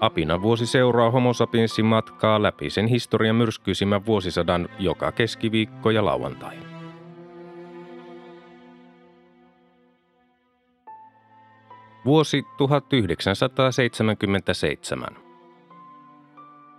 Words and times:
Apina 0.00 0.42
vuosi 0.42 0.66
seuraa 0.66 1.10
Homo 1.10 1.32
sapiensin 1.32 1.84
matkaa 1.84 2.42
läpi 2.42 2.70
sen 2.70 2.86
historian 2.86 3.36
myrskyisimmän 3.36 4.06
vuosisadan 4.06 4.68
joka 4.78 5.12
keskiviikko 5.12 5.90
ja 5.90 6.04
lauantai. 6.04 6.56
Vuosi 12.04 12.44
1977. 12.56 15.08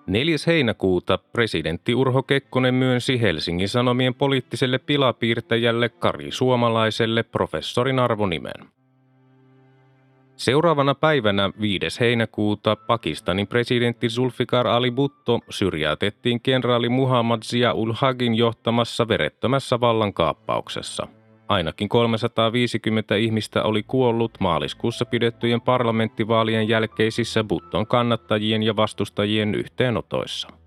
4. 0.08 0.36
heinäkuuta 0.48 1.18
presidentti 1.18 1.96
Urho 1.96 2.24
Kekkonen 2.24 2.74
myönsi 2.74 3.22
Helsingin 3.22 3.70
Sanomien 3.70 4.14
poliittiselle 4.14 4.78
pilapiirtäjälle 4.78 5.90
Kari 5.90 6.32
Suomalaiselle 6.32 7.24
professorin 7.24 8.00
arvonimen. 8.00 8.81
Seuraavana 10.42 10.96
päivänä 10.96 11.52
5. 11.62 12.00
heinäkuuta 12.00 12.76
Pakistanin 12.76 13.48
presidentti 13.48 14.10
Zulfikar 14.10 14.68
Ali 14.68 14.92
Bhutto 14.92 15.40
syrjäytettiin 15.50 16.42
kenraali 16.42 16.90
Muhammad 16.90 17.42
Zia-ul 17.44 17.94
Hagin 17.96 18.36
johtamassa 18.36 19.08
verettömässä 19.08 19.80
vallankaappauksessa. 19.80 21.08
Ainakin 21.48 21.90
350 21.90 23.16
ihmistä 23.16 23.64
oli 23.64 23.84
kuollut 23.84 24.32
maaliskuussa 24.40 25.06
pidettyjen 25.06 25.62
parlamenttivaalien 25.62 26.68
jälkeisissä 26.68 27.44
Button 27.44 27.88
kannattajien 27.88 28.64
ja 28.64 28.76
vastustajien 28.76 29.56
yhteenotoissa. 29.56 30.61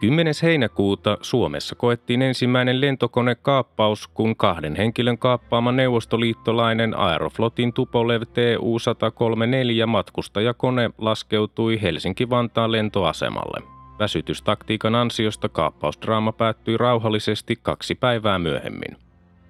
10. 0.00 0.34
heinäkuuta 0.42 1.18
Suomessa 1.20 1.74
koettiin 1.74 2.22
ensimmäinen 2.22 2.80
lentokonekaappaus, 2.80 4.08
kun 4.08 4.36
kahden 4.36 4.76
henkilön 4.76 5.18
kaappaama 5.18 5.72
neuvostoliittolainen 5.72 6.98
Aeroflotin 6.98 7.72
Tupolev 7.72 8.22
TU-134 8.22 9.86
matkustajakone 9.86 10.90
laskeutui 10.98 11.82
Helsinki-Vantaan 11.82 12.72
lentoasemalle. 12.72 13.62
Väsytystaktiikan 13.98 14.94
ansiosta 14.94 15.48
kaappausdraama 15.48 16.32
päättyi 16.32 16.76
rauhallisesti 16.76 17.56
kaksi 17.62 17.94
päivää 17.94 18.38
myöhemmin. 18.38 18.96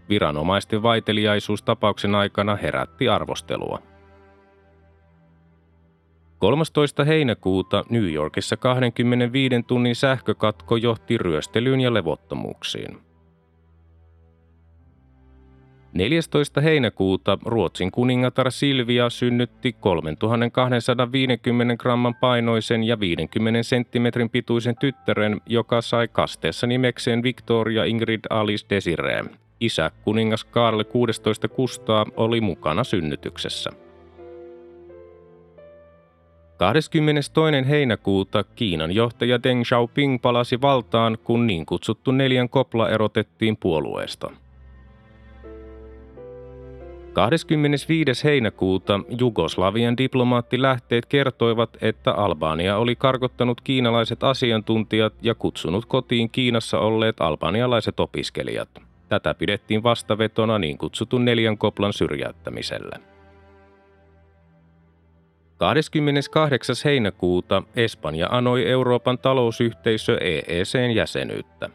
Viranomaisten 0.08 0.82
vaiteliaisuus 0.82 1.62
tapauksen 1.62 2.14
aikana 2.14 2.56
herätti 2.56 3.08
arvostelua. 3.08 3.89
13. 6.40 7.04
heinäkuuta 7.04 7.84
New 7.90 8.12
Yorkissa 8.12 8.56
25 8.56 9.54
tunnin 9.66 9.96
sähkökatko 9.96 10.76
johti 10.76 11.18
ryöstelyyn 11.18 11.80
ja 11.80 11.94
levottomuuksiin. 11.94 12.98
14. 15.92 16.60
heinäkuuta 16.60 17.38
Ruotsin 17.44 17.90
kuningatar 17.90 18.50
Silvia 18.50 19.10
synnytti 19.10 19.72
3250 19.72 21.76
gramman 21.76 22.14
painoisen 22.14 22.84
ja 22.84 23.00
50 23.00 23.62
senttimetrin 23.62 24.30
pituisen 24.30 24.76
tyttären, 24.76 25.40
joka 25.46 25.80
sai 25.80 26.08
kasteessa 26.08 26.66
nimekseen 26.66 27.22
Victoria 27.22 27.84
Ingrid 27.84 28.20
Alice 28.30 28.66
Desiree. 28.70 29.24
Isä 29.60 29.90
kuningas 30.04 30.44
Karl 30.44 30.84
16 30.84 31.48
Kustaa 31.48 32.06
oli 32.16 32.40
mukana 32.40 32.84
synnytyksessä. 32.84 33.89
22. 36.60 37.68
heinäkuuta 37.68 38.44
Kiinan 38.44 38.92
johtaja 38.92 39.42
Deng 39.42 39.62
Xiaoping 39.62 40.22
palasi 40.22 40.60
valtaan, 40.60 41.18
kun 41.24 41.46
niin 41.46 41.66
kutsuttu 41.66 42.12
neljän 42.12 42.48
kopla 42.48 42.88
erotettiin 42.88 43.56
puolueesta. 43.56 44.30
25. 47.12 48.24
heinäkuuta 48.24 49.00
Jugoslavian 49.18 49.96
diplomaattilähteet 49.96 51.06
kertoivat, 51.06 51.76
että 51.80 52.12
Albania 52.12 52.76
oli 52.76 52.96
karkottanut 52.96 53.60
kiinalaiset 53.60 54.24
asiantuntijat 54.24 55.14
ja 55.22 55.34
kutsunut 55.34 55.86
kotiin 55.86 56.30
Kiinassa 56.30 56.78
olleet 56.78 57.20
albanialaiset 57.20 58.00
opiskelijat. 58.00 58.68
Tätä 59.08 59.34
pidettiin 59.34 59.82
vastavetona 59.82 60.58
niin 60.58 60.78
kutsutun 60.78 61.24
neljän 61.24 61.58
koplan 61.58 61.92
syrjäyttämiselle. 61.92 63.09
28. 65.60 66.76
heinäkuuta 66.84 67.62
Espanja 67.76 68.28
anoi 68.30 68.68
Euroopan 68.68 69.18
talousyhteisö 69.18 70.18
EECn 70.20 70.90
jäsenyyttä. 70.94 71.70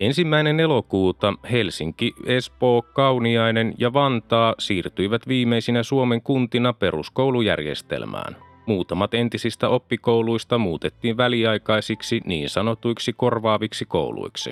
Ensimmäinen 0.00 0.60
elokuuta 0.60 1.34
Helsinki, 1.50 2.12
Espoo, 2.26 2.82
Kauniainen 2.82 3.74
ja 3.78 3.92
Vantaa 3.92 4.54
siirtyivät 4.58 5.28
viimeisinä 5.28 5.82
Suomen 5.82 6.22
kuntina 6.22 6.72
peruskoulujärjestelmään. 6.72 8.36
Muutamat 8.66 9.14
entisistä 9.14 9.68
oppikouluista 9.68 10.58
muutettiin 10.58 11.16
väliaikaisiksi 11.16 12.20
niin 12.24 12.48
sanotuiksi 12.48 13.12
korvaaviksi 13.12 13.84
kouluiksi. 13.84 14.50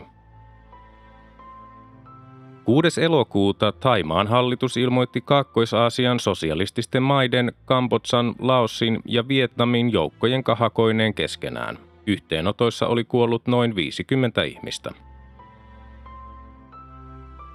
6. 2.65 3.03
elokuuta 3.03 3.73
Taimaan 3.73 4.27
hallitus 4.27 4.77
ilmoitti 4.77 5.21
Kaakkois-Aasian 5.21 6.21
sosialististen 6.21 7.03
maiden, 7.03 7.53
Kambodsan, 7.65 8.35
Laosin 8.39 9.01
ja 9.05 9.29
Vietnamin 9.29 9.93
joukkojen 9.93 10.45
kahakoineen 10.45 11.15
keskenään. 11.15 11.79
Yhteenotoissa 12.07 12.87
oli 12.87 13.05
kuollut 13.05 13.47
noin 13.47 13.75
50 13.75 14.43
ihmistä. 14.43 14.91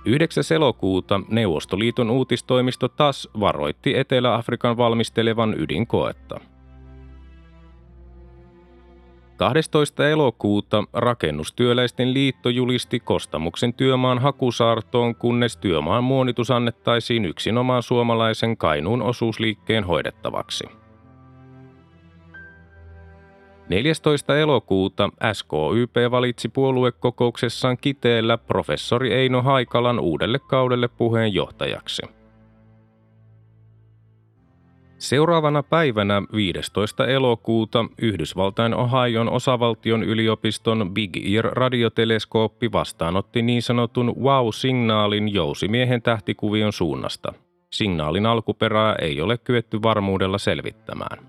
9. 0.05 0.43
elokuuta 0.55 1.21
Neuvostoliiton 1.29 2.09
uutistoimisto 2.09 2.87
TAS 2.87 3.29
varoitti 3.39 3.97
Etelä-Afrikan 3.97 4.77
valmistelevan 4.77 5.55
ydinkoetta– 5.59 6.39
12. 9.37 10.09
elokuuta 10.09 10.83
Rakennustyöläisten 10.93 12.13
liitto 12.13 12.49
julisti 12.49 12.99
Kostamuksen 12.99 13.73
työmaan 13.73 14.19
hakusaartoon, 14.19 15.15
kunnes 15.15 15.57
työmaan 15.57 16.03
muonitus 16.03 16.51
annettaisiin 16.51 17.25
yksinomaan 17.25 17.83
suomalaisen 17.83 18.57
Kainuun 18.57 19.01
osuusliikkeen 19.01 19.83
hoidettavaksi. 19.83 20.65
14. 23.69 24.37
elokuuta 24.37 25.09
SKYP 25.33 26.11
valitsi 26.11 26.49
puoluekokouksessaan 26.49 27.77
Kiteellä 27.77 28.37
professori 28.37 29.13
Eino 29.13 29.41
Haikalan 29.41 29.99
uudelle 29.99 30.39
kaudelle 30.39 30.87
puheenjohtajaksi– 30.87 32.01
Seuraavana 34.99 35.63
päivänä 35.63 36.21
15. 36.35 37.07
elokuuta 37.07 37.85
Yhdysvaltain 38.01 38.73
Ohion 38.73 39.29
osavaltion 39.29 40.03
yliopiston 40.03 40.93
Big 40.93 41.17
Ear-radioteleskooppi 41.17 42.71
vastaanotti 42.71 43.41
niin 43.41 43.61
sanotun 43.61 44.15
wow-signaalin 44.21 45.33
jousimiehen 45.33 46.01
tähtikuvion 46.01 46.73
suunnasta. 46.73 47.33
Signaalin 47.69 48.25
alkuperää 48.25 48.95
ei 49.01 49.21
ole 49.21 49.37
kyetty 49.37 49.81
varmuudella 49.81 50.37
selvittämään. 50.37 51.27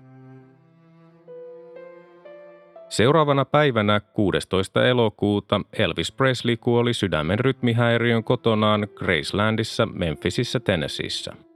Seuraavana 2.89 3.45
päivänä 3.45 3.99
16. 3.99 4.87
elokuuta 4.87 5.61
Elvis 5.73 6.11
Presley 6.11 6.57
kuoli 6.57 6.93
sydämen 6.93 7.39
rytmihäiriön 7.39 8.23
kotonaan 8.23 8.87
Gracelandissa 8.95 9.85
Memphisissä 9.85 10.59
Tennesseeissä. 10.59 11.48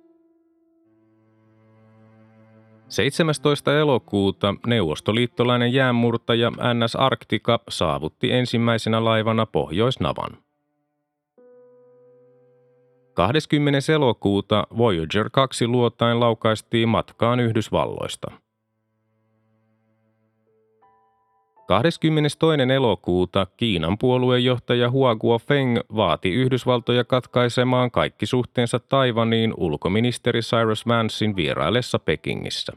17. 2.94 3.80
elokuuta 3.80 4.56
neuvostoliittolainen 4.68 5.74
jäänmurtaja 5.74 6.50
NS 6.50 6.96
Arctica 6.96 7.60
saavutti 7.70 8.32
ensimmäisenä 8.32 9.06
laivana 9.06 9.46
Pohjoisnavan. 9.46 10.38
20. 13.14 13.94
elokuuta 13.94 14.68
Voyager 14.78 15.30
2 15.32 15.68
luotain 15.68 16.20
laukaistiin 16.20 16.90
matkaan 16.90 17.40
Yhdysvalloista. 17.40 18.32
22. 21.68 22.74
elokuuta 22.74 23.48
Kiinan 23.58 23.98
puoluejohtaja 23.98 24.92
Hua 24.92 25.16
Guofeng 25.16 25.80
vaati 25.96 26.34
Yhdysvaltoja 26.34 27.04
katkaisemaan 27.04 27.92
kaikki 27.92 28.26
suhteensa 28.26 28.80
Taivaniin 28.80 29.54
ulkoministeri 29.58 30.40
Cyrus 30.40 30.88
Vancein 30.88 31.36
vieraillessa 31.36 32.00
Pekingissä. 32.00 32.74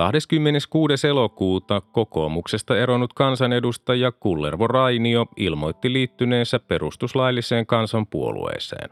26. 0.00 1.06
elokuuta 1.08 1.80
kokoomuksesta 1.80 2.78
eronnut 2.78 3.12
kansanedustaja 3.12 4.12
Kullervo 4.12 4.66
Rainio 4.66 5.26
ilmoitti 5.36 5.92
liittyneensä 5.92 6.58
perustuslailliseen 6.58 7.66
kansanpuolueeseen. 7.66 8.90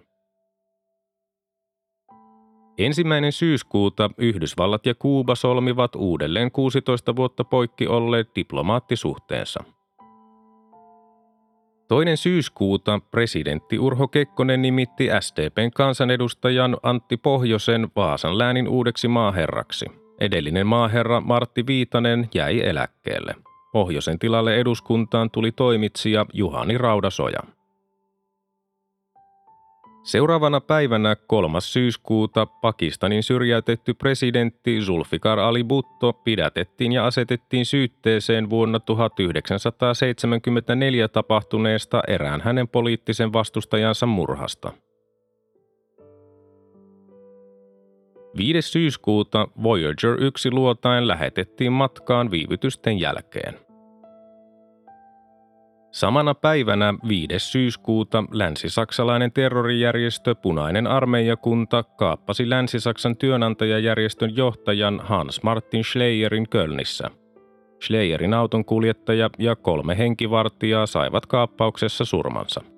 Ensimmäinen 2.78 3.32
syyskuuta 3.32 4.10
Yhdysvallat 4.18 4.86
ja 4.86 4.94
Kuuba 4.94 5.34
solmivat 5.34 5.94
uudelleen 5.94 6.50
16 6.50 7.16
vuotta 7.16 7.44
poikki 7.44 7.86
olleet 7.86 8.28
diplomaattisuhteensa. 8.36 9.64
Toinen 11.88 12.16
syyskuuta 12.16 13.00
presidentti 13.10 13.78
Urho 13.78 14.08
Kekkonen 14.08 14.62
nimitti 14.62 15.08
SDPn 15.20 15.70
kansanedustajan 15.74 16.76
Antti 16.82 17.16
Pohjosen 17.16 17.88
Vaasan 17.96 18.38
läänin 18.38 18.68
uudeksi 18.68 19.08
maaherraksi. 19.08 20.07
Edellinen 20.20 20.66
maaherra 20.66 21.20
Martti 21.20 21.66
Viitanen 21.66 22.28
jäi 22.34 22.60
eläkkeelle. 22.60 23.34
Pohjoisen 23.72 24.18
tilalle 24.18 24.56
eduskuntaan 24.56 25.30
tuli 25.30 25.52
toimitsija 25.52 26.26
Juhani 26.32 26.78
Raudasoja. 26.78 27.40
Seuraavana 30.02 30.60
päivänä 30.60 31.16
3. 31.16 31.60
syyskuuta 31.60 32.46
Pakistanin 32.46 33.22
syrjäytetty 33.22 33.94
presidentti 33.94 34.80
Zulfikar 34.80 35.38
Ali 35.38 35.64
Bhutto 35.64 36.12
pidätettiin 36.12 36.92
ja 36.92 37.06
asetettiin 37.06 37.66
syytteeseen 37.66 38.50
vuonna 38.50 38.80
1974 38.80 41.08
tapahtuneesta 41.08 42.02
erään 42.08 42.40
hänen 42.40 42.68
poliittisen 42.68 43.32
vastustajansa 43.32 44.06
murhasta. 44.06 44.72
5. 48.36 48.62
syyskuuta 48.62 49.48
Voyager 49.62 50.16
1 50.20 50.50
luotain 50.50 51.08
lähetettiin 51.08 51.72
matkaan 51.72 52.30
viivytysten 52.30 53.00
jälkeen. 53.00 53.54
Samana 55.90 56.34
päivänä 56.34 56.94
5. 57.08 57.38
syyskuuta 57.38 58.24
länsisaksalainen 58.30 59.32
terrorijärjestö 59.32 60.34
Punainen 60.34 60.86
armeijakunta 60.86 61.82
kaappasi 61.82 62.50
Länsi-Saksan 62.50 63.16
työnantajajärjestön 63.16 64.36
johtajan 64.36 65.00
Hans 65.04 65.42
Martin 65.42 65.84
Schleierin 65.84 66.48
Kölnissä. 66.48 67.10
Schleierin 67.84 68.34
auton 68.34 68.64
kuljettaja 68.64 69.30
ja 69.38 69.56
kolme 69.56 69.98
henkivartijaa 69.98 70.86
saivat 70.86 71.26
kaappauksessa 71.26 72.04
surmansa. 72.04 72.77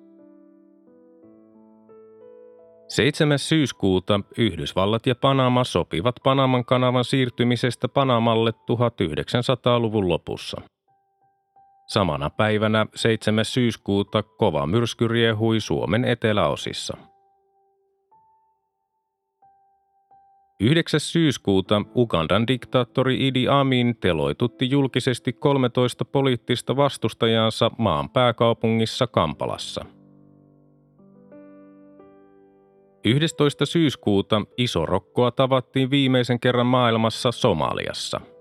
7. 2.91 3.39
syyskuuta 3.39 4.19
Yhdysvallat 4.37 5.07
ja 5.07 5.15
Panama 5.15 5.63
sopivat 5.63 6.15
Panaman 6.23 6.65
kanavan 6.65 7.05
siirtymisestä 7.05 7.87
Panamalle 7.87 8.51
1900-luvun 8.51 10.09
lopussa. 10.09 10.61
Samana 11.87 12.29
päivänä 12.29 12.85
7. 12.95 13.45
syyskuuta 13.45 14.23
kova 14.23 14.65
myrsky 14.67 15.07
riehui 15.07 15.59
Suomen 15.59 16.05
eteläosissa. 16.05 16.97
9. 20.59 20.99
syyskuuta 20.99 21.81
Ugandan 21.95 22.47
diktaattori 22.47 23.27
Idi 23.27 23.47
Amin 23.47 23.95
teloitutti 23.95 24.69
julkisesti 24.69 25.33
13 25.33 26.05
poliittista 26.05 26.75
vastustajansa 26.75 27.71
maan 27.77 28.09
pääkaupungissa 28.09 29.07
Kampalassa. 29.07 29.85
11. 33.05 33.65
syyskuuta 33.65 34.41
isorokkoa 34.57 35.31
tavattiin 35.31 35.89
viimeisen 35.89 36.39
kerran 36.39 36.65
maailmassa 36.65 37.31
Somaliassa– 37.31 38.21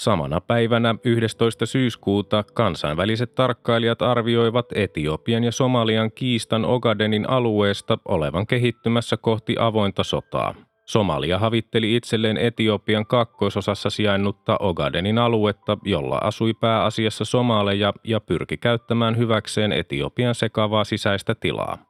Samana 0.00 0.40
päivänä 0.40 0.94
11. 1.04 1.66
syyskuuta 1.66 2.44
kansainväliset 2.54 3.34
tarkkailijat 3.34 4.02
arvioivat 4.02 4.66
Etiopian 4.74 5.44
ja 5.44 5.52
Somalian 5.52 6.12
kiistan 6.12 6.64
Ogadenin 6.64 7.30
alueesta 7.30 7.98
olevan 8.04 8.46
kehittymässä 8.46 9.16
kohti 9.16 9.56
avointa 9.58 10.04
sotaa. 10.04 10.54
Somalia 10.86 11.38
havitteli 11.38 11.96
itselleen 11.96 12.36
Etiopian 12.36 13.06
kakkoisosassa 13.06 13.90
sijainnutta 13.90 14.56
Ogadenin 14.60 15.18
aluetta, 15.18 15.78
jolla 15.84 16.18
asui 16.18 16.54
pääasiassa 16.54 17.24
somaleja 17.24 17.92
ja 18.04 18.20
pyrki 18.20 18.56
käyttämään 18.56 19.16
hyväkseen 19.16 19.72
Etiopian 19.72 20.34
sekavaa 20.34 20.84
sisäistä 20.84 21.34
tilaa. 21.34 21.89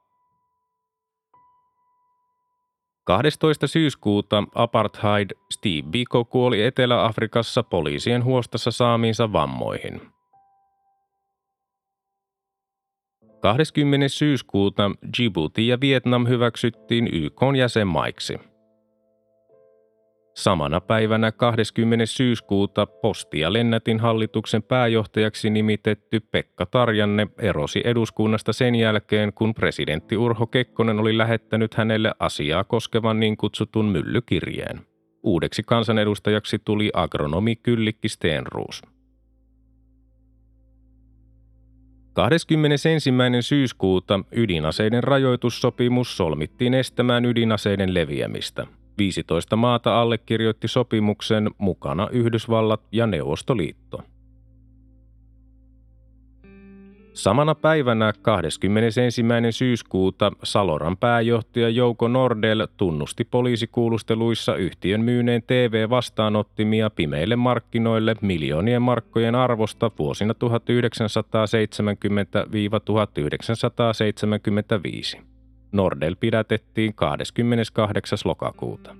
12. 3.05 3.67
syyskuuta 3.67 4.44
apartheid 4.55 5.31
Steve 5.50 5.88
Biko 5.91 6.25
kuoli 6.25 6.62
Etelä-Afrikassa 6.62 7.62
poliisien 7.62 8.25
huostassa 8.25 8.70
saamiinsa 8.70 9.32
vammoihin. 9.32 10.00
20. 13.41 14.08
syyskuuta 14.08 14.91
Djibouti 15.19 15.69
ja 15.69 15.81
Vietnam 15.81 16.26
hyväksyttiin 16.26 17.08
YK 17.12 17.41
jäsenmaiksi– 17.58 18.38
Samana 20.35 20.81
päivänä 20.81 21.32
20. 21.32 22.06
syyskuuta 22.06 22.87
Posti- 22.87 23.41
ja 23.41 23.53
Lennätin 23.53 24.00
hallituksen 24.00 24.62
pääjohtajaksi 24.62 25.50
nimitetty 25.50 26.21
Pekka 26.21 26.67
Tarjanne 26.67 27.27
erosi 27.38 27.82
eduskunnasta 27.85 28.53
sen 28.53 28.75
jälkeen, 28.75 29.32
kun 29.32 29.55
presidentti 29.55 30.17
Urho 30.17 30.47
Kekkonen 30.47 30.99
oli 30.99 31.19
lähettänyt 31.19 31.75
hänelle 31.75 32.12
asiaa 32.19 32.65
koskevan 32.65 33.21
niin 33.21 33.37
kutsutun 33.37 33.85
myllykirjeen. 33.85 34.81
Uudeksi 35.23 35.62
kansanedustajaksi 35.62 36.59
tuli 36.59 36.91
agronomi 36.94 37.56
Kyllikki 37.56 38.09
Stenruus. 38.09 38.83
21. 42.12 42.88
syyskuuta 43.41 44.21
ydinaseiden 44.33 45.05
rajoitussopimus 45.05 46.17
solmittiin 46.17 46.75
estämään 46.75 47.25
ydinaseiden 47.25 47.94
leviämistä– 47.94 48.67
15 49.00 49.56
maata 49.56 50.00
allekirjoitti 50.00 50.69
sopimuksen 50.69 51.50
mukana 51.58 52.08
Yhdysvallat 52.12 52.81
ja 52.93 53.06
Neuvostoliitto. 53.06 54.02
Samana 57.12 57.55
päivänä 57.55 58.12
21. 58.23 59.00
syyskuuta 59.50 60.33
Saloran 60.42 60.97
pääjohtaja 60.97 61.69
Jouko 61.69 62.09
Nordel 62.09 62.66
tunnusti 62.76 63.25
poliisikuulusteluissa 63.25 64.57
yhtiön 64.57 65.00
myyneen 65.00 65.42
TV-vastaanottimia 65.42 66.90
pimeille 66.90 67.37
markkinoille 67.37 68.16
miljoonien 68.21 68.83
markkojen 68.83 69.35
arvosta 69.35 69.90
vuosina 69.99 70.35
1970-1975. 75.14 75.30
Nordel 75.73 76.17
pidätettiin 76.21 76.95
28. 76.95 78.19
lokakuuta. 78.25 78.97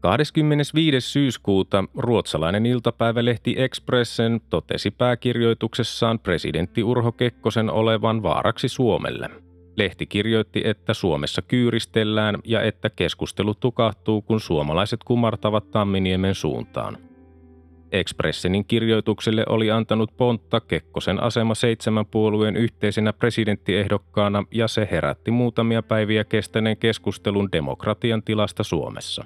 25. 0.00 1.00
syyskuuta 1.00 1.84
ruotsalainen 1.94 2.66
iltapäivälehti 2.66 3.54
Expressen 3.58 4.40
totesi 4.50 4.90
pääkirjoituksessaan 4.90 6.18
presidentti 6.18 6.82
Urho 6.82 7.12
Kekkosen 7.12 7.70
olevan 7.70 8.22
vaaraksi 8.22 8.68
Suomelle. 8.68 9.30
Lehti 9.76 10.06
kirjoitti, 10.06 10.62
että 10.64 10.94
Suomessa 10.94 11.42
kyyristellään 11.42 12.38
ja 12.44 12.62
että 12.62 12.90
keskustelu 12.90 13.54
tukahtuu, 13.54 14.22
kun 14.22 14.40
suomalaiset 14.40 15.04
kumartavat 15.04 15.70
Tamminiemen 15.70 16.34
suuntaan. 16.34 16.98
Expressenin 18.00 18.64
kirjoitukselle 18.64 19.44
oli 19.48 19.70
antanut 19.70 20.16
pontta 20.16 20.60
Kekkosen 20.60 21.22
asema 21.22 21.54
seitsemän 21.54 22.06
puolueen 22.06 22.56
yhteisenä 22.56 23.12
presidenttiehdokkaana 23.12 24.44
ja 24.50 24.68
se 24.68 24.88
herätti 24.90 25.30
muutamia 25.30 25.82
päiviä 25.82 26.24
kestäneen 26.24 26.76
keskustelun 26.76 27.48
demokratian 27.52 28.22
tilasta 28.22 28.64
Suomessa. 28.64 29.24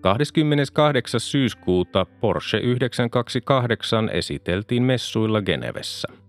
28. 0.00 1.20
syyskuuta 1.20 2.06
Porsche 2.20 2.58
928 2.58 4.10
esiteltiin 4.12 4.82
messuilla 4.82 5.42
Genevessä– 5.42 6.08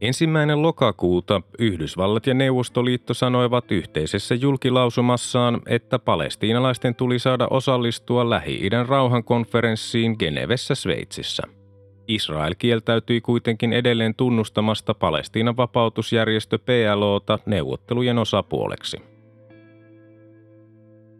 Ensimmäinen 0.00 0.62
lokakuuta 0.62 1.42
Yhdysvallat 1.58 2.26
ja 2.26 2.34
Neuvostoliitto 2.34 3.14
sanoivat 3.14 3.72
yhteisessä 3.72 4.34
julkilausumassaan, 4.34 5.60
että 5.66 5.98
palestiinalaisten 5.98 6.94
tuli 6.94 7.18
saada 7.18 7.48
osallistua 7.50 8.30
Lähi-idän 8.30 8.88
rauhankonferenssiin 8.88 10.16
Genevessä 10.18 10.74
Sveitsissä. 10.74 11.42
Israel 12.08 12.54
kieltäytyi 12.58 13.20
kuitenkin 13.20 13.72
edelleen 13.72 14.14
tunnustamasta 14.14 14.94
Palestiinan 14.94 15.56
vapautusjärjestö 15.56 16.58
PLOta 16.58 17.38
neuvottelujen 17.46 18.18
osapuoleksi. 18.18 18.96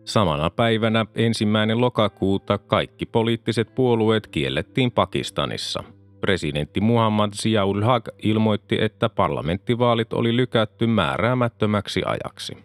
Samana 0.05 0.51
päivänä 0.51 1.07
ensimmäinen 1.15 1.81
lokakuuta 1.81 2.59
kaikki 2.59 3.07
poliittiset 3.07 3.75
puolueet 3.75 4.27
kiellettiin 4.27 4.93
Pakistanissa. 4.93 5.85
Presidentti 6.21 6.81
Muhammad 6.81 7.33
Ziaul 7.43 7.83
Haq 7.83 8.09
ilmoitti, 8.23 8.79
että 8.81 9.09
parlamenttivaalit 9.09 10.13
oli 10.13 10.37
lykätty 10.37 10.87
määräämättömäksi 10.87 12.03
ajaksi. 12.07 12.57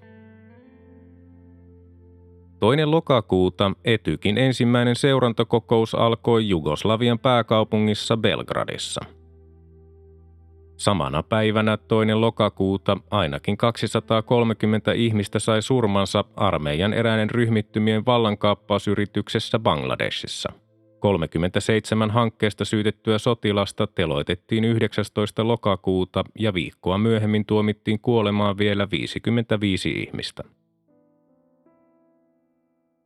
Toinen 2.60 2.92
lokakuuta 2.92 3.72
Etykin 3.86 4.38
ensimmäinen 4.38 4.96
seurantakokous 4.96 5.96
alkoi 5.96 6.50
Jugoslavian 6.50 7.20
pääkaupungissa 7.20 8.18
Belgradissa. 8.18 9.02
Samana 10.78 11.24
päivänä 11.24 11.78
toinen 11.78 12.22
lokakuuta 12.22 12.98
ainakin 13.12 13.58
230 13.58 14.92
ihmistä 14.92 15.40
sai 15.40 15.62
surmansa 15.62 16.26
armeijan 16.36 16.94
eräinen 16.94 17.30
ryhmittymien 17.30 18.06
vallankaappausyrityksessä 18.06 19.60
Bangladesissa. 19.60 20.65
37 21.06 22.12
hankkeesta 22.12 22.66
syytettyä 22.66 23.18
sotilasta 23.18 23.88
teloitettiin 23.88 24.64
19. 24.64 25.48
lokakuuta 25.48 26.24
ja 26.40 26.54
viikkoa 26.54 26.98
myöhemmin 26.98 27.46
tuomittiin 27.46 28.00
kuolemaan 28.00 28.58
vielä 28.58 28.88
55 28.92 29.90
ihmistä. 29.90 30.44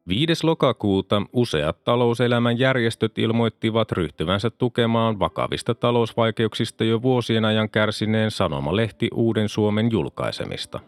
5. 0.07 0.45
lokakuuta 0.45 1.21
useat 1.33 1.83
talouselämän 1.83 2.59
järjestöt 2.59 3.17
ilmoittivat 3.17 3.91
ryhtyvänsä 3.91 4.49
tukemaan 4.49 5.19
vakavista 5.19 5.75
talousvaikeuksista 5.75 6.83
jo 6.83 7.01
vuosien 7.01 7.45
ajan 7.45 7.69
kärsineen 7.69 8.31
sanomalehti 8.31 9.09
Uuden 9.13 9.49
Suomen 9.49 9.91
julkaisemista. 9.91 10.79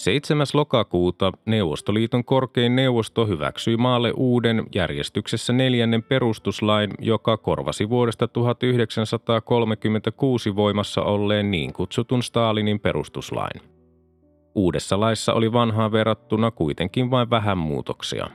7. 0.00 0.46
lokakuuta 0.54 1.32
Neuvostoliiton 1.46 2.24
korkein 2.24 2.76
neuvosto 2.76 3.26
hyväksyi 3.26 3.76
maalle 3.76 4.12
uuden 4.16 4.64
järjestyksessä 4.74 5.52
neljännen 5.52 6.02
perustuslain, 6.02 6.90
joka 6.98 7.36
korvasi 7.36 7.88
vuodesta 7.88 8.28
1936 8.28 10.56
voimassa 10.56 11.02
olleen 11.02 11.50
niin 11.50 11.72
kutsutun 11.72 12.22
Stalinin 12.22 12.80
perustuslain. 12.80 13.60
Uudessa 14.54 15.00
laissa 15.00 15.34
oli 15.34 15.52
vanhaan 15.52 15.92
verrattuna 15.92 16.50
kuitenkin 16.50 17.10
vain 17.10 17.30
vähän 17.30 17.58
muutoksia. 17.58 18.26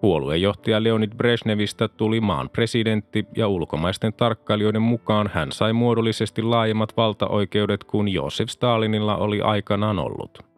Puoluejohtaja 0.00 0.82
Leonid 0.82 1.12
Brezhnevistä 1.16 1.88
tuli 1.88 2.20
maan 2.20 2.50
presidentti 2.50 3.24
ja 3.36 3.48
ulkomaisten 3.48 4.12
tarkkailijoiden 4.12 4.82
mukaan 4.82 5.30
hän 5.34 5.52
sai 5.52 5.72
muodollisesti 5.72 6.42
laajemmat 6.42 6.96
valtaoikeudet 6.96 7.84
kuin 7.84 8.08
Josef 8.08 8.48
Stalinilla 8.48 9.16
oli 9.16 9.40
aikanaan 9.40 9.98
ollut. 9.98 10.55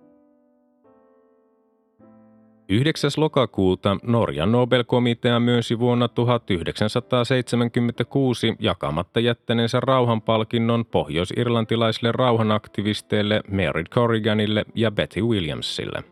9. 2.71 3.11
lokakuuta 3.17 3.97
Norjan 4.03 4.53
Nobel-komitea 4.53 5.41
myönsi 5.41 5.79
vuonna 5.79 6.09
1976 6.09 8.55
jakamatta 8.59 9.21
jättäneensä 9.21 9.81
rauhanpalkinnon 9.81 10.85
pohjois-irlantilaisille 10.85 12.13
rauhanaktivisteille 12.13 13.43
Mary 13.51 13.85
Corriganille 13.85 14.65
ja 14.75 14.91
Betty 14.91 15.21
Williamsille. 15.21 16.05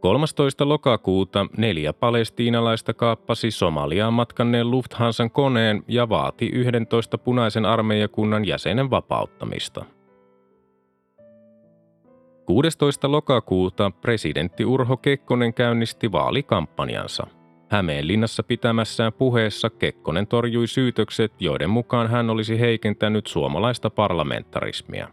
13. 0.00 0.68
lokakuuta 0.68 1.46
neljä 1.56 1.92
palestiinalaista 1.92 2.94
kaappasi 2.94 3.50
Somaliaan 3.50 4.12
matkanneen 4.12 4.70
Lufthansan 4.70 5.30
koneen 5.30 5.84
ja 5.88 6.08
vaati 6.08 6.50
11 6.52 7.18
punaisen 7.18 7.66
armeijakunnan 7.66 8.44
jäsenen 8.44 8.90
vapauttamista. 8.90 9.84
16. 12.52 13.12
lokakuuta 13.12 13.90
presidentti 13.90 14.64
Urho 14.64 14.96
Kekkonen 14.96 15.54
käynnisti 15.54 16.12
vaalikampanjansa. 16.12 17.26
Hämeenlinnassa 17.68 18.42
pitämässään 18.42 19.12
puheessa 19.12 19.70
Kekkonen 19.70 20.26
torjui 20.26 20.66
syytökset, 20.66 21.32
joiden 21.40 21.70
mukaan 21.70 22.10
hän 22.10 22.30
olisi 22.30 22.60
heikentänyt 22.60 23.26
suomalaista 23.26 23.90
parlamentarismia. 23.90 25.08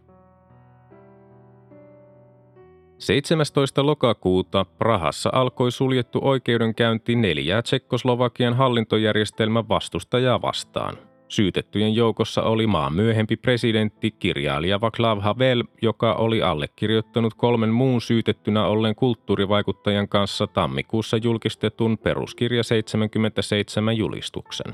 17. 2.98 3.86
lokakuuta 3.86 4.65
Prahassa 4.77 5.29
alkoi 5.34 5.72
suljettu 5.72 6.19
oikeudenkäynti 6.24 7.15
neljää 7.15 7.62
Tsekkoslovakian 7.62 8.53
hallintojärjestelmän 8.53 9.69
vastustajaa 9.69 10.41
vastaan– 10.41 10.98
Syytettyjen 11.29 11.95
joukossa 11.95 12.41
oli 12.43 12.67
maan 12.67 12.93
myöhempi 12.93 13.38
presidentti 13.38 14.12
kirjailija 14.12 14.81
Vaclav 14.81 15.19
Havel, 15.19 15.63
joka 15.81 16.13
oli 16.13 16.41
allekirjoittanut 16.41 17.33
kolmen 17.33 17.69
muun 17.69 18.01
syytettynä 18.01 18.65
ollen 18.65 18.95
kulttuurivaikuttajan 18.95 20.07
kanssa 20.07 20.48
tammikuussa 20.48 21.17
julkistetun 21.17 21.98
peruskirja 21.98 22.63
77 22.63 23.98
julistuksen. 23.98 24.74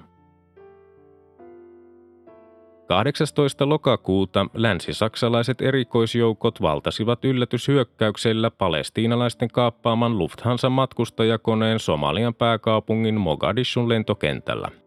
18. 2.87 3.69
lokakuuta 3.69 4.45
länsisaksalaiset 4.53 5.61
erikoisjoukot 5.61 6.61
valtasivat 6.61 7.25
yllätyshyökkäyksellä 7.25 8.51
palestiinalaisten 8.51 9.49
kaappaaman 9.49 10.17
Lufthansa 10.17 10.69
matkustajakoneen 10.69 11.79
Somalian 11.79 12.35
pääkaupungin 12.35 13.19
Mogadishun 13.19 13.89
lentokentällä– 13.89 14.71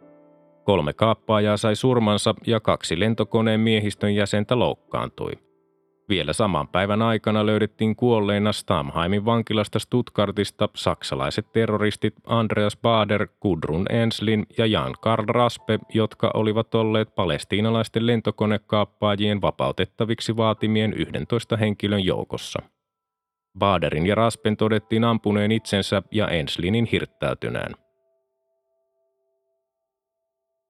Kolme 0.69 0.93
kaappaajaa 0.93 1.57
sai 1.57 1.77
surmansa 1.77 2.35
ja 2.47 2.61
kaksi 2.61 3.01
lentokoneen 3.01 3.61
miehistön 3.61 4.15
jäsentä 4.15 4.59
loukkaantui. 4.59 5.33
Vielä 6.09 6.33
saman 6.33 6.69
päivän 6.69 7.03
aikana 7.03 7.47
löydettiin 7.47 7.97
kuolleina 7.97 8.53
Stamheimin 8.53 9.25
vankilasta 9.25 9.79
Stuttgartista 9.79 10.69
saksalaiset 10.75 11.53
terroristit 11.53 12.15
Andreas 12.27 12.77
Bader, 12.77 13.29
Gudrun 13.43 13.87
Enslin 13.91 14.47
ja 14.59 14.67
Jan 14.67 14.95
Karl 15.01 15.25
Raspe, 15.29 15.79
jotka 15.95 16.31
olivat 16.35 16.75
olleet 16.75 17.15
palestiinalaisten 17.15 18.07
lentokonekaappaajien 18.07 19.41
vapautettaviksi 19.41 20.37
vaatimien 20.37 20.95
11 20.97 21.57
henkilön 21.57 22.05
joukossa. 22.05 22.63
Baderin 23.59 24.07
ja 24.07 24.15
Raspen 24.15 24.57
todettiin 24.57 25.05
ampuneen 25.05 25.53
itsensä 25.53 26.03
ja 26.11 26.29
Enslinin 26.29 26.89
hirttäytyneen. 26.93 27.88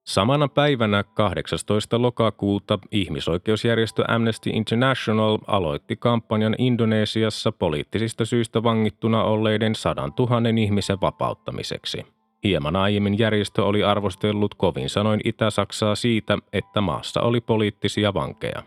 Samana 0.08 0.48
päivänä 0.48 1.02
18. 1.02 2.02
lokakuuta 2.02 2.78
ihmisoikeusjärjestö 2.90 4.04
Amnesty 4.08 4.50
International 4.50 5.38
aloitti 5.46 5.96
kampanjan 5.96 6.54
Indonesiassa 6.58 7.52
poliittisista 7.52 8.24
syistä 8.24 8.62
vangittuna 8.62 9.22
olleiden 9.22 9.74
sadan 9.74 10.12
tuhannen 10.12 10.58
ihmisen 10.58 11.00
vapauttamiseksi. 11.00 12.06
Hieman 12.44 12.76
aiemmin 12.76 13.18
järjestö 13.18 13.64
oli 13.64 13.84
arvostellut 13.84 14.54
kovin 14.54 14.90
sanoin 14.90 15.20
Itä-Saksaa 15.24 15.94
siitä, 15.94 16.38
että 16.52 16.80
maassa 16.80 17.20
oli 17.20 17.40
poliittisia 17.40 18.14
vankeja. 18.14 18.62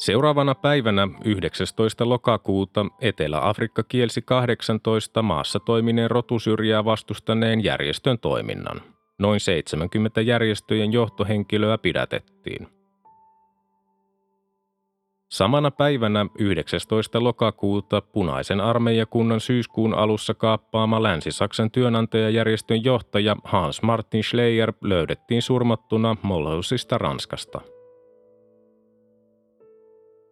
Seuraavana 0.00 0.54
päivänä 0.54 1.08
19. 1.24 2.08
lokakuuta 2.08 2.86
Etelä-Afrikka 3.00 3.82
kielsi 3.82 4.22
18 4.22 5.22
maassa 5.22 5.60
toimineen 5.60 6.10
rotusyrjää 6.10 6.84
vastustaneen 6.84 7.64
järjestön 7.64 8.18
toiminnan. 8.18 8.80
Noin 9.18 9.40
70 9.40 10.20
järjestöjen 10.20 10.92
johtohenkilöä 10.92 11.78
pidätettiin. 11.78 12.68
Samana 15.30 15.70
päivänä 15.70 16.26
19. 16.38 17.24
lokakuuta 17.24 18.00
punaisen 18.00 18.60
armeijakunnan 18.60 19.40
syyskuun 19.40 19.94
alussa 19.94 20.34
kaappaama 20.34 21.02
Länsi-Saksan 21.02 21.70
työnantajajärjestön 21.70 22.84
johtaja 22.84 23.36
Hans 23.44 23.82
Martin 23.82 24.24
Schleyer 24.24 24.72
löydettiin 24.80 25.42
surmattuna 25.42 26.16
Molhausista 26.22 26.98
Ranskasta. 26.98 27.60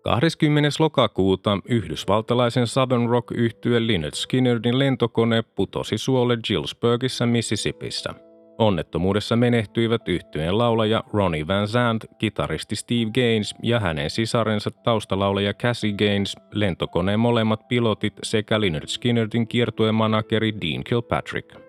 20. 0.09 0.69
lokakuuta 0.79 1.59
yhdysvaltalaisen 1.65 2.67
Southern 2.67 3.09
rock 3.09 3.31
yhtye 3.31 3.87
Lynyrd 3.87 4.15
Skynyrdin 4.15 4.79
lentokone 4.79 5.43
putosi 5.43 5.99
suolle 5.99 6.37
Gillsburgissa 6.45 7.27
Mississippissä. 7.27 8.15
Onnettomuudessa 8.59 9.37
menehtyivät 9.37 10.09
yhtyeen 10.09 10.59
laulaja 10.59 11.05
Ronnie 11.13 11.47
Van 11.47 11.69
Zandt, 11.69 12.05
kitaristi 12.19 12.77
Steve 12.77 13.11
Gaines 13.11 13.55
ja 13.63 13.81
hänen 13.81 14.11
sisarensa 14.11 14.71
taustalaulaja 14.71 15.55
Cassie 15.55 15.93
Gaines, 15.93 16.37
lentokoneen 16.53 17.21
molemmat 17.21 17.69
pilotit 17.69 18.15
sekä 18.23 18.61
Lynyrd 18.61 18.87
Skynyrdin 18.87 19.49
kiertuemanageri 19.49 20.55
Dean 20.61 20.85
Kilpatrick. 20.85 21.68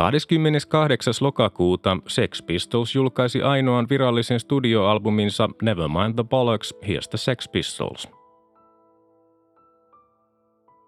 28. 0.00 1.14
lokakuuta 1.20 1.96
Sex 2.08 2.42
Pistols 2.46 2.94
julkaisi 2.94 3.42
ainoan 3.42 3.86
virallisen 3.90 4.40
studioalbuminsa 4.40 5.48
Nevermind 5.62 6.14
the 6.14 6.24
Bollocks, 6.24 6.74
Here's 6.84 7.08
the 7.10 7.18
Sex 7.18 7.48
Pistols. 7.48 8.08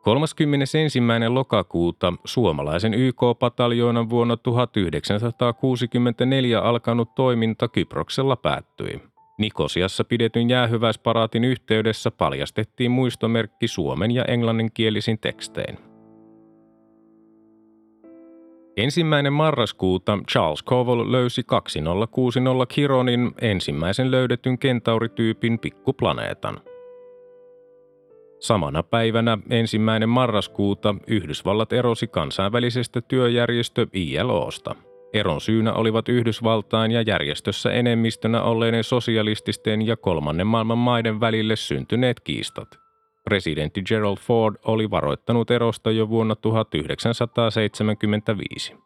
31. 0.02 1.00
lokakuuta 1.28 2.12
suomalaisen 2.24 2.94
YK-pataljoonan 2.94 4.10
vuonna 4.10 4.36
1964 4.36 6.60
alkanut 6.60 7.14
toiminta 7.14 7.68
Kyproksella 7.68 8.36
päättyi. 8.36 9.00
Nikosiassa 9.38 10.04
pidetyn 10.04 10.50
jäähyväisparaatin 10.50 11.44
yhteydessä 11.44 12.10
paljastettiin 12.10 12.90
muistomerkki 12.90 13.68
suomen 13.68 14.10
ja 14.10 14.24
englanninkielisin 14.24 15.18
tekstein. 15.18 15.91
Ensimmäinen 18.76 19.32
marraskuuta 19.32 20.18
Charles 20.32 20.64
Covell 20.64 21.12
löysi 21.12 21.42
2060 21.42 22.74
Chironin 22.74 23.32
ensimmäisen 23.40 24.10
löydetyn 24.10 24.58
kentaurityypin 24.58 25.58
pikkuplaneetan– 25.58 26.60
Samana 28.42 28.82
päivänä 28.82 29.38
ensimmäinen 29.50 30.08
marraskuuta 30.08 30.94
Yhdysvallat 31.06 31.72
erosi 31.72 32.06
kansainvälisestä 32.06 33.00
työjärjestö 33.00 33.86
ILOsta. 33.92 34.74
Eron 35.12 35.40
syynä 35.40 35.72
olivat 35.72 36.08
Yhdysvaltain 36.08 36.90
ja 36.90 37.02
järjestössä 37.02 37.72
enemmistönä 37.72 38.42
olleiden 38.42 38.84
sosialististen 38.84 39.86
ja 39.86 39.96
kolmannen 39.96 40.46
maailman 40.46 40.78
maiden 40.78 41.20
välille 41.20 41.56
syntyneet 41.56 42.20
kiistat. 42.20 42.81
Presidentti 43.24 43.82
Gerald 43.82 44.18
Ford 44.20 44.56
oli 44.64 44.90
varoittanut 44.90 45.50
erosta 45.50 45.90
jo 45.90 46.08
vuonna 46.08 46.36
1975. 46.36 48.76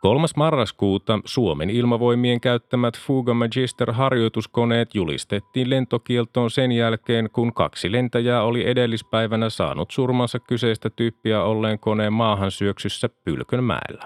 3. 0.00 0.26
marraskuuta 0.36 1.20
Suomen 1.24 1.70
ilmavoimien 1.70 2.40
käyttämät 2.40 2.98
Fuga 2.98 3.34
Magister-harjoituskoneet 3.34 4.94
julistettiin 4.94 5.70
lentokieltoon 5.70 6.50
sen 6.50 6.72
jälkeen, 6.72 7.30
kun 7.32 7.54
kaksi 7.54 7.92
lentäjää 7.92 8.42
oli 8.42 8.68
edellispäivänä 8.68 9.50
saanut 9.50 9.90
surmansa 9.90 10.38
kyseistä 10.38 10.90
tyyppiä 10.90 11.42
olleen 11.42 11.78
koneen 11.78 12.12
maahan 12.12 12.50
syöksyssä 12.50 13.08
Pylkönmäellä. 13.24 14.04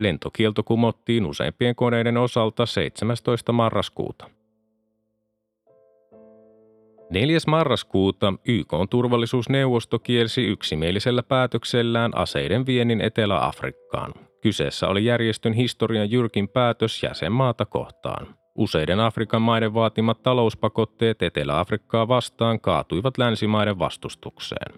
Lentokielto 0.00 0.62
kumottiin 0.62 1.26
useimpien 1.26 1.74
koneiden 1.74 2.16
osalta 2.16 2.66
17. 2.66 3.52
marraskuuta. 3.52 4.41
4. 7.12 7.38
marraskuuta 7.46 8.34
YK 8.44 8.72
turvallisuusneuvosto 8.90 9.98
kielsi 9.98 10.44
yksimielisellä 10.44 11.22
päätöksellään 11.22 12.16
aseiden 12.16 12.66
viennin 12.66 13.00
Etelä-Afrikkaan. 13.00 14.14
Kyseessä 14.40 14.88
oli 14.88 15.04
järjestön 15.04 15.52
historian 15.52 16.10
jyrkin 16.10 16.48
päätös 16.48 17.02
jäsenmaata 17.02 17.64
kohtaan. 17.64 18.26
Useiden 18.54 19.00
Afrikan 19.00 19.42
maiden 19.42 19.74
vaatimat 19.74 20.22
talouspakotteet 20.22 21.22
Etelä-Afrikkaa 21.22 22.08
vastaan 22.08 22.60
kaatuivat 22.60 23.18
länsimaiden 23.18 23.78
vastustukseen. 23.78 24.74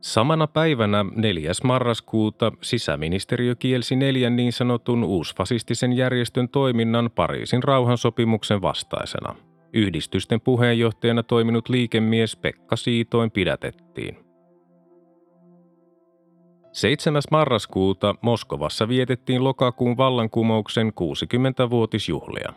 Samana 0.00 0.46
päivänä 0.46 1.04
4. 1.16 1.52
marraskuuta 1.64 2.52
sisäministeriö 2.60 3.54
kielsi 3.54 3.96
neljän 3.96 4.36
niin 4.36 4.52
sanotun 4.52 5.04
uusfasistisen 5.04 5.92
järjestön 5.92 6.48
toiminnan 6.48 7.10
Pariisin 7.14 7.62
rauhansopimuksen 7.62 8.62
vastaisena. 8.62 9.34
Yhdistysten 9.72 10.40
puheenjohtajana 10.40 11.22
toiminut 11.22 11.68
liikemies 11.68 12.36
Pekka 12.36 12.76
Siitoin 12.76 13.30
pidätettiin. 13.30 14.16
7. 16.72 17.22
marraskuuta 17.30 18.14
Moskovassa 18.22 18.88
vietettiin 18.88 19.44
lokakuun 19.44 19.96
vallankumouksen 19.96 20.88
60-vuotisjuhlia. 20.88 22.52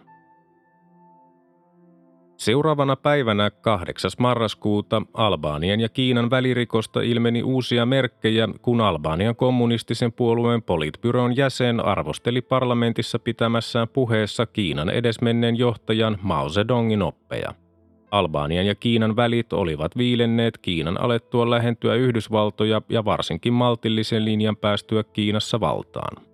Seuraavana 2.46 2.96
päivänä 2.96 3.50
8. 3.50 4.12
marraskuuta 4.20 5.02
Albanian 5.14 5.80
ja 5.80 5.90
Kiinan 5.90 6.30
välirikosta 6.30 7.02
ilmeni 7.02 7.44
uusia 7.44 7.86
merkkejä, 7.86 8.50
kun 8.62 8.82
Albanian 8.82 9.36
kommunistisen 9.36 10.12
puolueen 10.12 10.62
politbyron 10.62 11.38
jäsen 11.38 11.86
arvosteli 11.86 12.42
parlamentissa 12.42 13.20
pitämässään 13.20 13.88
puheessa 13.88 14.46
Kiinan 14.46 14.90
edesmenneen 14.90 15.58
johtajan 15.58 16.18
Mao 16.22 16.50
Zedongin 16.50 17.02
oppeja– 17.02 17.54
Albanian 18.12 18.66
ja 18.66 18.76
Kiinan 18.76 19.16
välit 19.16 19.54
olivat 19.54 19.98
viilenneet 19.98 20.58
Kiinan 20.58 21.02
alettua 21.02 21.50
lähentyä 21.50 21.96
Yhdysvaltoja 21.96 22.82
ja 22.90 23.06
varsinkin 23.06 23.54
maltillisen 23.54 24.26
linjan 24.26 24.58
päästyä 24.58 25.04
Kiinassa 25.04 25.60
valtaan. 25.60 26.26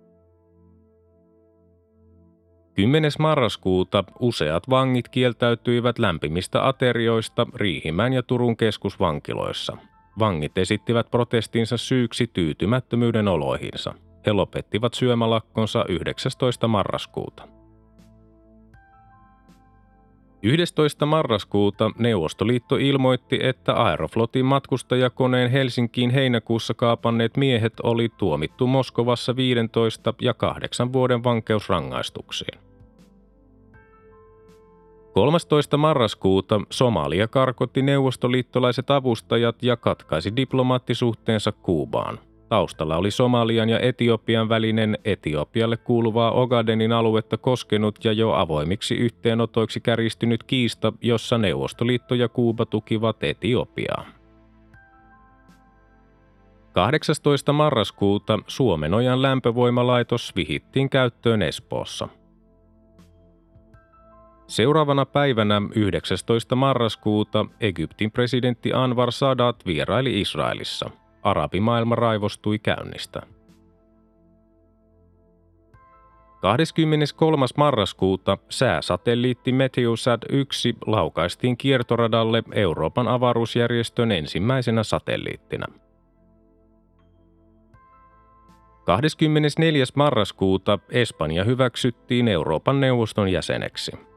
10. 2.74 3.10
marraskuuta 3.18 4.04
useat 4.20 4.70
vangit 4.70 5.08
kieltäytyivät 5.08 5.98
lämpimistä 5.98 6.68
aterioista 6.68 7.46
Riihimään 7.54 8.12
ja 8.12 8.22
Turun 8.22 8.56
keskusvankiloissa. 8.56 9.76
Vangit 10.18 10.58
esittivät 10.58 11.10
protestinsa 11.10 11.76
syyksi 11.76 12.26
tyytymättömyyden 12.26 13.28
oloihinsa. 13.28 13.94
He 14.26 14.32
lopettivat 14.32 14.94
syömälakkonsa 14.94 15.84
19. 15.88 16.68
marraskuuta. 16.68 17.51
11. 20.42 21.06
marraskuuta 21.06 21.90
Neuvostoliitto 21.98 22.76
ilmoitti, 22.76 23.38
että 23.42 23.72
Aeroflotin 23.72 24.44
matkustajakoneen 24.44 25.50
Helsinkiin 25.50 26.10
heinäkuussa 26.10 26.74
kaapanneet 26.74 27.36
miehet 27.36 27.72
oli 27.82 28.08
tuomittu 28.16 28.66
Moskovassa 28.66 29.36
15 29.36 30.14
ja 30.20 30.34
8 30.34 30.92
vuoden 30.92 31.24
vankeusrangaistuksiin. 31.24 32.58
13. 35.14 35.76
marraskuuta 35.76 36.60
Somalia 36.70 37.28
karkotti 37.28 37.82
neuvostoliittolaiset 37.82 38.90
avustajat 38.90 39.62
ja 39.62 39.76
katkaisi 39.76 40.36
diplomaattisuhteensa 40.36 41.52
Kuubaan– 41.52 42.18
Taustalla 42.52 42.96
oli 42.96 43.10
Somalian 43.10 43.68
ja 43.68 43.80
Etiopian 43.80 44.48
välinen 44.48 44.98
Etiopialle 45.04 45.76
kuuluvaa 45.76 46.32
Ogadenin 46.32 46.92
aluetta 46.92 47.36
koskenut 47.36 48.04
ja 48.04 48.12
jo 48.12 48.32
avoimiksi 48.32 48.94
yhteenotoiksi 48.94 49.80
kärjistynyt 49.80 50.42
kiista, 50.42 50.92
jossa 51.00 51.38
Neuvostoliitto 51.38 52.14
ja 52.14 52.28
Kuuba 52.28 52.66
tukivat 52.66 53.24
Etiopiaa. 53.24 54.04
18. 56.72 57.52
marraskuuta 57.52 58.38
Suomenojan 58.46 59.22
lämpövoimalaitos 59.22 60.36
vihittiin 60.36 60.90
käyttöön 60.90 61.42
Espoossa. 61.42 62.08
Seuraavana 64.46 65.06
päivänä 65.06 65.62
19. 65.74 66.56
marraskuuta 66.56 67.46
Egyptin 67.60 68.10
presidentti 68.10 68.72
Anwar 68.72 69.12
Sadat 69.12 69.66
vieraili 69.66 70.20
Israelissa– 70.20 70.90
arabimaailma 71.22 71.94
raivostui 71.94 72.58
käynnistä. 72.58 73.22
23. 76.42 77.46
marraskuuta 77.56 78.38
sääsatelliitti 78.50 79.52
Meteosat 79.52 80.20
1 80.28 80.76
laukaistiin 80.86 81.56
kiertoradalle 81.56 82.42
Euroopan 82.52 83.08
avaruusjärjestön 83.08 84.12
ensimmäisenä 84.12 84.82
satelliittina. 84.82 85.66
24. 88.84 89.84
marraskuuta 89.94 90.78
Espanja 90.90 91.44
hyväksyttiin 91.44 92.28
Euroopan 92.28 92.80
neuvoston 92.80 93.28
jäseneksi. 93.28 94.11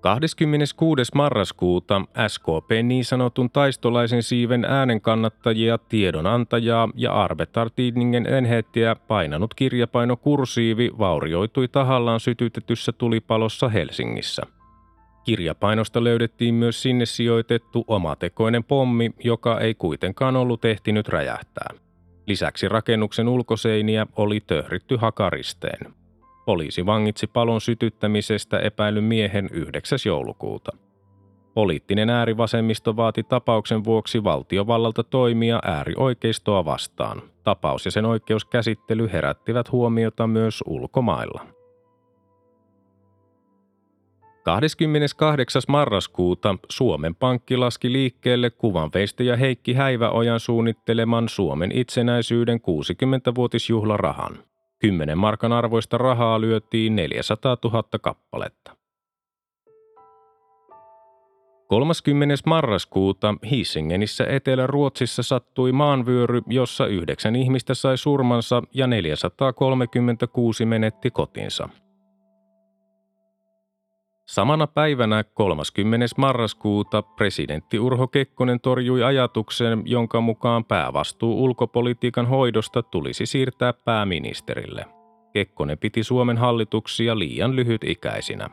26. 0.00 1.02
marraskuuta 1.14 2.02
SKP 2.28 2.70
niin 2.82 3.04
sanotun 3.04 3.50
taistolaisen 3.50 4.22
siiven 4.22 4.64
äänen 4.64 5.00
kannattajia, 5.00 5.78
tiedonantajaa 5.78 6.88
ja 6.94 7.12
Arbetartidningen 7.12 8.26
enhettiä 8.26 8.94
painanut 8.94 9.54
kirjapaino 9.54 10.16
kursiivi 10.16 10.90
vaurioitui 10.98 11.68
tahallaan 11.68 12.20
sytytetyssä 12.20 12.92
tulipalossa 12.92 13.68
Helsingissä. 13.68 14.42
Kirjapainosta 15.24 16.04
löydettiin 16.04 16.54
myös 16.54 16.82
sinne 16.82 17.06
sijoitettu 17.06 17.84
omatekoinen 17.86 18.64
pommi, 18.64 19.10
joka 19.24 19.60
ei 19.60 19.74
kuitenkaan 19.74 20.36
ollut 20.36 20.64
ehtinyt 20.64 21.08
räjähtää. 21.08 21.68
Lisäksi 22.26 22.68
rakennuksen 22.68 23.28
ulkoseiniä 23.28 24.06
oli 24.16 24.40
töhritty 24.46 24.96
hakaristeen. 24.96 25.99
Poliisi 26.50 26.86
vangitsi 26.86 27.26
palon 27.26 27.60
sytyttämisestä 27.60 28.58
epäilyn 28.58 29.04
miehen 29.04 29.48
9. 29.52 29.98
joulukuuta. 30.06 30.70
Poliittinen 31.54 32.10
äärivasemmisto 32.10 32.96
vaati 32.96 33.22
tapauksen 33.22 33.84
vuoksi 33.84 34.24
valtiovallalta 34.24 35.04
toimia 35.04 35.60
äärioikeistoa 35.64 36.64
vastaan. 36.64 37.22
Tapaus 37.44 37.84
ja 37.84 37.90
sen 37.90 38.04
oikeuskäsittely 38.04 39.08
herättivät 39.12 39.72
huomiota 39.72 40.26
myös 40.26 40.62
ulkomailla. 40.66 41.46
28. 44.42 45.62
marraskuuta 45.68 46.56
Suomen 46.68 47.14
Pankki 47.14 47.56
laski 47.56 47.92
liikkeelle 47.92 48.50
kuvanveistäjä 48.50 49.36
Heikki 49.36 49.72
Häiväojan 49.72 50.40
suunnitteleman 50.40 51.28
Suomen 51.28 51.72
itsenäisyyden 51.72 52.60
60-vuotisjuhlarahan. 52.60 54.49
10 54.80 55.18
markan 55.18 55.52
arvoista 55.52 55.98
rahaa 55.98 56.40
lyötiin 56.40 56.96
400 56.96 57.56
000 57.64 57.82
kappaletta. 58.00 58.76
30. 61.66 62.34
marraskuuta 62.46 63.34
Hiisingenissä 63.50 64.24
Etelä-Ruotsissa 64.24 65.22
sattui 65.22 65.72
maanvyöry, 65.72 66.40
jossa 66.46 66.86
yhdeksän 66.86 67.36
ihmistä 67.36 67.74
sai 67.74 67.98
surmansa 67.98 68.62
ja 68.74 68.86
436 68.86 70.64
menetti 70.64 71.10
kotinsa. 71.10 71.68
Samana 74.30 74.66
päivänä 74.66 75.24
30. 75.34 76.06
marraskuuta 76.16 77.02
presidentti 77.02 77.78
Urho 77.78 78.06
Kekkonen 78.06 78.60
torjui 78.60 79.02
ajatuksen, 79.04 79.82
jonka 79.84 80.20
mukaan 80.20 80.64
päävastuu 80.64 81.44
ulkopolitiikan 81.44 82.26
hoidosta 82.26 82.82
tulisi 82.82 83.26
siirtää 83.26 83.72
pääministerille. 83.72 84.86
Kekkonen 85.32 85.78
piti 85.78 86.02
Suomen 86.02 86.38
hallituksia 86.38 87.18
liian 87.18 87.56
lyhytikäisinä. 87.56 88.50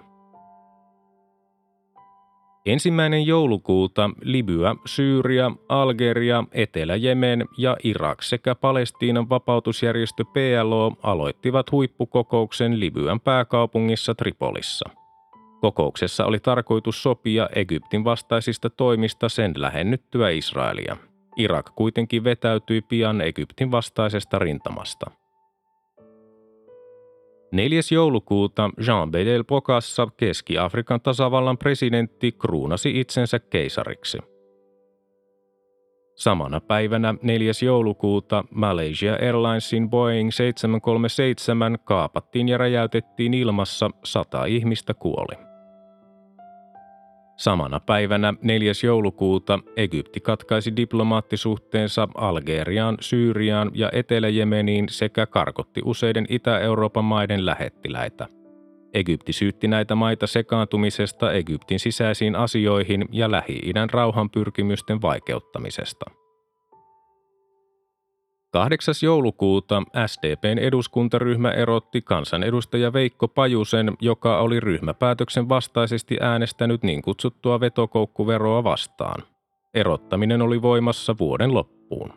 Ensimmäinen 2.65 3.25
joulukuuta 3.25 4.09
Libya, 4.21 4.75
Syyria, 4.85 5.51
Algeria, 5.69 6.43
Etelä-Jemen 6.51 7.45
ja 7.57 7.77
Irak 7.83 8.21
sekä 8.21 8.55
Palestiinan 8.55 9.29
vapautusjärjestö 9.29 10.23
PLO 10.23 10.91
aloittivat 11.03 11.71
huippukokouksen 11.71 12.79
Libyan 12.79 13.19
pääkaupungissa 13.19 14.15
Tripolissa. 14.15 15.06
Kokouksessa 15.61 16.25
oli 16.25 16.39
tarkoitus 16.39 17.03
sopia 17.03 17.49
Egyptin 17.55 18.03
vastaisista 18.03 18.69
toimista 18.69 19.29
sen 19.29 19.53
lähennyttyä 19.55 20.29
Israelia. 20.29 20.97
Irak 21.37 21.71
kuitenkin 21.75 22.23
vetäytyi 22.23 22.81
pian 22.81 23.21
Egyptin 23.21 23.71
vastaisesta 23.71 24.39
rintamasta. 24.39 25.11
4. 27.51 27.79
joulukuuta 27.91 28.69
Jean 28.87 29.11
Bedel 29.11 29.43
Bokassa 29.43 30.07
Keski-Afrikan 30.17 31.01
tasavallan 31.01 31.57
presidentti 31.57 32.31
kruunasi 32.31 32.99
itsensä 32.99 33.39
keisariksi. 33.39 34.17
Samana 36.15 36.59
päivänä 36.59 37.15
4. 37.21 37.51
joulukuuta 37.65 38.43
Malaysia 38.51 39.13
Airlinesin 39.13 39.89
Boeing 39.89 40.31
737 40.31 41.77
kaapattiin 41.85 42.49
ja 42.49 42.57
räjäytettiin 42.57 43.33
ilmassa, 43.33 43.89
sata 44.03 44.45
ihmistä 44.45 44.93
kuoli. 44.93 45.46
Samana 47.37 47.79
päivänä 47.79 48.33
4. 48.41 48.71
joulukuuta 48.83 49.59
Egypti 49.75 50.19
katkaisi 50.19 50.75
diplomaattisuhteensa 50.75 52.07
Algeriaan, 52.15 52.97
Syyriaan 52.99 53.71
ja 53.73 53.89
Etelä-Jemeniin 53.93 54.89
sekä 54.89 55.25
karkotti 55.25 55.81
useiden 55.85 56.25
Itä-Euroopan 56.29 57.05
maiden 57.05 57.45
lähettiläitä. 57.45 58.27
Egypti 58.93 59.33
syytti 59.33 59.67
näitä 59.67 59.95
maita 59.95 60.27
sekaantumisesta 60.27 61.31
Egyptin 61.31 61.79
sisäisiin 61.79 62.35
asioihin 62.35 63.05
ja 63.11 63.31
Lähi-idän 63.31 63.89
rauhanpyrkimysten 63.89 65.01
vaikeuttamisesta. 65.01 66.05
8. 68.51 68.93
joulukuuta 69.03 69.83
SDPn 70.07 70.57
eduskuntaryhmä 70.57 71.51
erotti 71.51 72.01
kansanedustaja 72.01 72.93
Veikko 72.93 73.27
Pajusen, 73.27 73.93
joka 74.01 74.39
oli 74.39 74.59
ryhmäpäätöksen 74.59 75.49
vastaisesti 75.49 76.17
äänestänyt 76.21 76.83
niin 76.83 77.01
kutsuttua 77.01 77.59
vetokoukkuveroa 77.59 78.63
vastaan. 78.63 79.23
Erottaminen 79.73 80.41
oli 80.41 80.61
voimassa 80.61 81.15
vuoden 81.19 81.53
loppuun. 81.53 82.13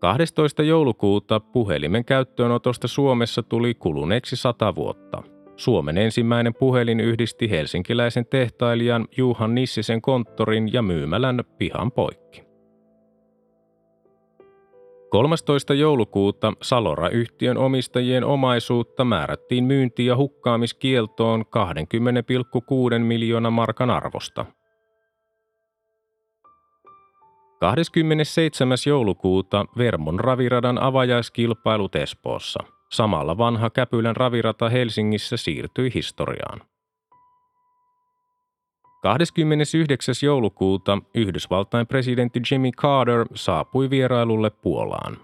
12. 0.00 0.62
joulukuuta 0.62 1.40
puhelimen 1.40 2.04
käyttöönotosta 2.04 2.88
Suomessa 2.88 3.42
tuli 3.42 3.74
kuluneeksi 3.74 4.36
sata 4.36 4.74
vuotta. 4.74 5.22
Suomen 5.56 5.98
ensimmäinen 5.98 6.54
puhelin 6.54 7.00
yhdisti 7.00 7.50
helsinkiläisen 7.50 8.26
tehtailijan 8.26 9.08
Juhan 9.16 9.54
Nissisen 9.54 10.02
konttorin 10.02 10.72
ja 10.72 10.82
myymälän 10.82 11.44
pihan 11.58 11.92
poikki. 11.92 12.47
13. 15.10 15.74
joulukuuta 15.74 16.52
Salora-yhtiön 16.62 17.56
omistajien 17.58 18.24
omaisuutta 18.24 19.04
määrättiin 19.04 19.64
myynti- 19.64 20.06
ja 20.06 20.16
hukkaamiskieltoon 20.16 21.44
20,6 21.46 22.98
miljoonaa 22.98 23.50
markan 23.50 23.90
arvosta. 23.90 24.46
27. 27.60 28.76
joulukuuta 28.86 29.64
Vermon 29.78 30.20
raviradan 30.20 30.78
avajaiskilpailut 30.82 31.96
Espoossa. 31.96 32.60
Samalla 32.92 33.38
vanha 33.38 33.70
Käpylän 33.70 34.16
ravirata 34.16 34.68
Helsingissä 34.68 35.36
siirtyi 35.36 35.94
historiaan. 35.94 36.60
29. 39.02 40.14
joulukuuta 40.22 40.98
Yhdysvaltain 41.14 41.86
presidentti 41.86 42.40
Jimmy 42.50 42.70
Carter 42.70 43.26
saapui 43.34 43.90
vierailulle 43.90 44.50
Puolaan. 44.50 45.16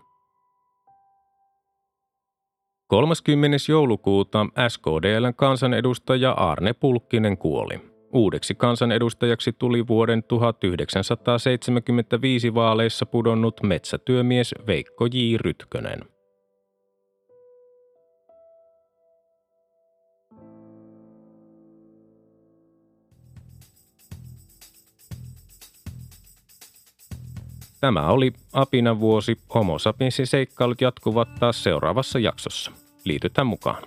30. 2.87 3.57
joulukuuta 3.69 4.47
SKDLn 4.69 5.35
kansanedustaja 5.37 6.33
Arne 6.33 6.73
Pulkkinen 6.73 7.39
kuoli. 7.39 7.81
Uudeksi 8.13 8.55
kansanedustajaksi 8.55 9.53
tuli 9.53 9.87
vuoden 9.87 10.23
1975 10.23 12.55
vaaleissa 12.55 13.07
pudonnut 13.07 13.63
metsätyömies 13.63 14.55
Veikko 14.67 15.07
J. 15.07 15.37
Rytkönen. 15.37 16.14
Tämä 27.85 28.07
oli 28.07 28.33
Apina 28.53 29.01
vuosi. 29.01 29.39
Homo 29.55 29.79
sapiensin 29.79 30.27
seikkailut 30.27 30.81
jatkuvat 30.81 31.29
taas 31.41 31.63
seuraavassa 31.63 32.19
jaksossa. 32.19 32.73
Liitytään 33.05 33.47
mukaan. 33.47 33.83